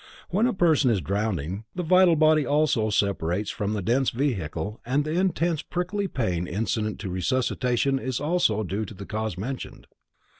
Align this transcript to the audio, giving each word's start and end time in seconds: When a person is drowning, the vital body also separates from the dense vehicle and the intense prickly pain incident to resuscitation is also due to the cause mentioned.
When 0.29 0.47
a 0.47 0.51
person 0.53 0.89
is 0.89 0.99
drowning, 0.99 1.65
the 1.75 1.83
vital 1.83 2.15
body 2.15 2.43
also 2.43 2.89
separates 2.89 3.51
from 3.51 3.73
the 3.73 3.83
dense 3.83 4.09
vehicle 4.09 4.81
and 4.83 5.03
the 5.05 5.11
intense 5.11 5.61
prickly 5.61 6.07
pain 6.07 6.47
incident 6.47 6.99
to 7.01 7.09
resuscitation 7.11 7.99
is 7.99 8.19
also 8.19 8.63
due 8.63 8.83
to 8.85 8.95
the 8.95 9.05
cause 9.05 9.37
mentioned. 9.37 9.85